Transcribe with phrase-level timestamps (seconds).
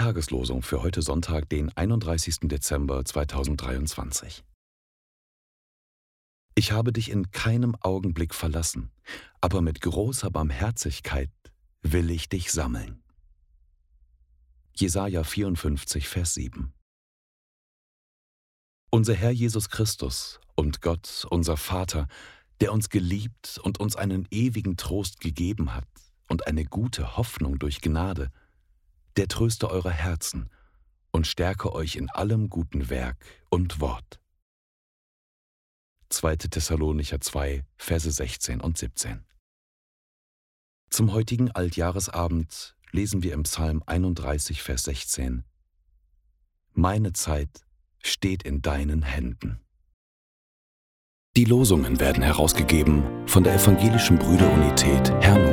[0.00, 2.48] Tageslosung für heute Sonntag, den 31.
[2.48, 4.42] Dezember 2023.
[6.54, 8.90] Ich habe dich in keinem Augenblick verlassen,
[9.42, 11.30] aber mit großer Barmherzigkeit
[11.82, 13.02] will ich dich sammeln.
[14.74, 16.72] Jesaja 54, Vers 7.
[18.90, 22.08] Unser Herr Jesus Christus und Gott, unser Vater,
[22.60, 25.86] der uns geliebt und uns einen ewigen Trost gegeben hat
[26.28, 28.32] und eine gute Hoffnung durch Gnade,
[29.16, 30.50] der tröste eure Herzen
[31.10, 34.20] und stärke euch in allem guten Werk und Wort.
[36.10, 36.36] 2.
[36.36, 39.24] Thessalonicher 2, Verse 16 und 17.
[40.90, 45.44] Zum heutigen Altjahresabend lesen wir im Psalm 31, Vers 16.
[46.72, 47.64] Meine Zeit
[48.02, 49.60] steht in deinen Händen.
[51.36, 55.46] Die Losungen werden herausgegeben von der Evangelischen Brüderunität Herrn